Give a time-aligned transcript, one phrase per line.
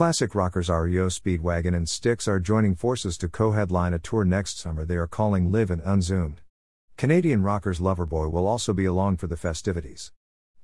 [0.00, 4.58] Classic rockers REO Speedwagon and Styx are joining forces to co headline a tour next
[4.58, 6.40] summer they are calling Live and Unzoomed.
[6.96, 10.10] Canadian rockers Loverboy will also be along for the festivities.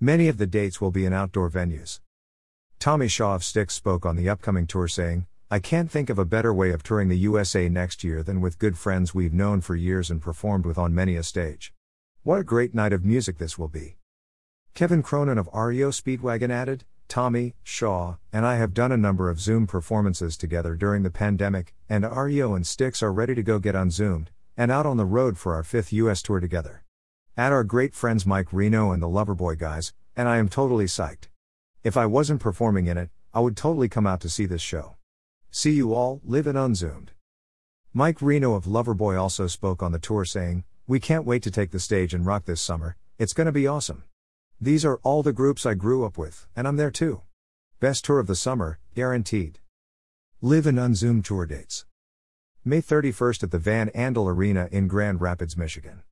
[0.00, 2.00] Many of the dates will be in outdoor venues.
[2.78, 6.24] Tommy Shaw of Styx spoke on the upcoming tour saying, I can't think of a
[6.24, 9.76] better way of touring the USA next year than with good friends we've known for
[9.76, 11.74] years and performed with on many a stage.
[12.22, 13.98] What a great night of music this will be.
[14.72, 19.40] Kevin Cronin of REO Speedwagon added, Tommy, Shaw, and I have done a number of
[19.40, 23.74] Zoom performances together during the pandemic, and REO and Styx are ready to go get
[23.74, 26.82] unzoomed, and out on the road for our fifth US tour together.
[27.36, 31.28] Add our great friends Mike Reno and the Loverboy guys, and I am totally psyched.
[31.84, 34.96] If I wasn't performing in it, I would totally come out to see this show.
[35.50, 37.10] See you all, live and unzoomed.
[37.92, 41.70] Mike Reno of Loverboy also spoke on the tour saying, We can't wait to take
[41.70, 44.04] the stage and rock this summer, it's gonna be awesome.
[44.58, 47.20] These are all the groups I grew up with, and I'm there too.
[47.78, 49.58] Best tour of the summer, guaranteed.
[50.40, 51.84] Live and Unzoomed tour dates.
[52.64, 56.04] May 31st at the Van Andel Arena in Grand Rapids, Michigan.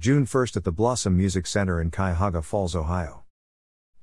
[0.00, 3.22] June 1st at the Blossom Music Center in Cuyahoga Falls, Ohio.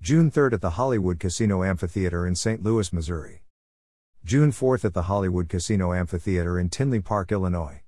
[0.02, 2.64] June 3rd at the Hollywood Casino Amphitheater in St.
[2.64, 3.44] Louis, Missouri.
[4.23, 7.81] June 4th at the Hollywood Casino Amphitheater in Tinley Park, Illinois.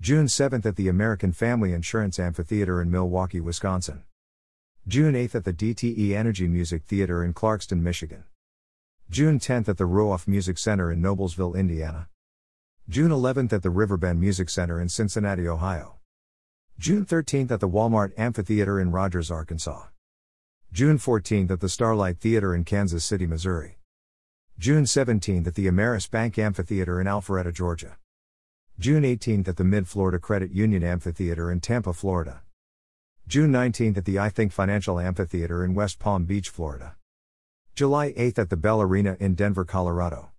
[0.00, 4.04] June 7th at the American Family Insurance Amphitheater in Milwaukee, Wisconsin.
[4.86, 8.24] June 8th at the DTE Energy Music Theater in Clarkston, Michigan.
[9.08, 12.08] June 10th at the Ruoff Music Center in Noblesville, Indiana.
[12.86, 15.96] June 11th at the Riverbend Music Center in Cincinnati, Ohio.
[16.78, 19.84] June 13th at the Walmart Amphitheater in Rogers, Arkansas.
[20.70, 23.78] June 14th at the Starlight Theater in Kansas City, Missouri.
[24.58, 27.96] June 17th at the Ameris Bank Amphitheater in Alpharetta, Georgia.
[28.78, 32.42] June 18th at the Mid Florida Credit Union Amphitheater in Tampa, Florida.
[33.26, 36.94] June 19th at the iTHINK Financial Amphitheater in West Palm Beach, Florida.
[37.74, 40.30] July 8th at the Ball Arena in Denver, Colorado.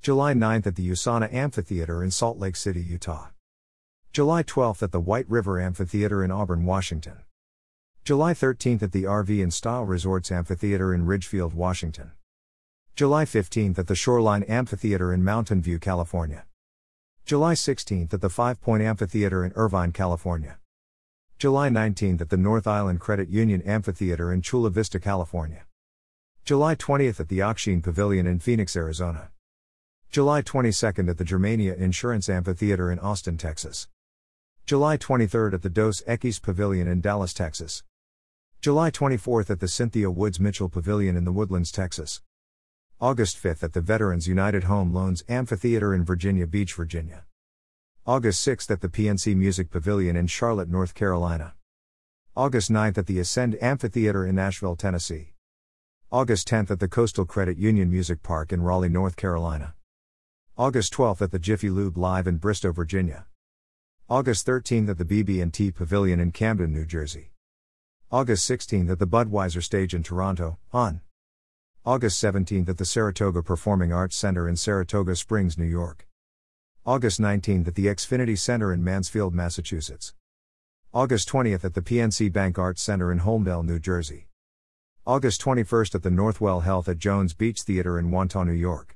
[0.00, 3.30] July 9th at the USANA Amphitheater in Salt Lake City, Utah.
[4.12, 7.18] July 12th at the White River Amphitheater in Auburn, Washington.
[8.04, 12.12] July 13th at the RV Inn Style Resorts Amphitheater in Ridgefield, Washington.
[12.94, 16.44] July 15th at the Shoreline Amphitheater in Mountain View, California.
[17.24, 20.58] July 16th at the Five Point Amphitheater in Irvine, California.
[21.36, 25.66] July 19th at the North Island Credit Union Amphitheater in Chula Vista, California.
[26.44, 29.30] July 20th at the Ak-Chin Pavilion in Phoenix, Arizona.
[30.10, 33.88] July 22nd at the Germania Insurance Amphitheater in Austin, Texas.
[34.64, 37.82] July 23rd at the Dos Equis Pavilion in Dallas, Texas.
[38.60, 42.22] July 24th at the Cynthia Woods Mitchell Pavilion in the Woodlands, Texas.
[43.00, 47.24] August 5th at the Veterans United Home Loans Amphitheater in Virginia Beach, Virginia.
[48.06, 51.54] August 6 at the PNC Music Pavilion in Charlotte, North Carolina.
[52.36, 55.32] August 9 at the Ascend Amphitheater in Nashville, Tennessee.
[56.12, 59.72] August 10 at the Coastal Credit Union Music Park in Raleigh, North Carolina.
[60.58, 63.24] August 12 at the Jiffy Lube Live in Bristow, Virginia.
[64.10, 67.30] August 13 at the BB&T Pavilion in Camden, New Jersey.
[68.12, 71.00] August 16 at the Budweiser Stage in Toronto, on.
[71.86, 76.06] August 17 at the Saratoga Performing Arts Center in Saratoga Springs, New York.
[76.86, 80.12] August 19th at the Xfinity Center in Mansfield, Massachusetts.
[80.92, 84.28] August 20th at the PNC Bank Arts Center in Holmdel, New Jersey.
[85.06, 88.92] August 21st at the Northwell Health at Jones Beach Theater in Wantagh, New York.